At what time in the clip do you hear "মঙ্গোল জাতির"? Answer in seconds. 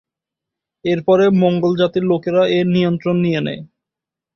1.41-2.05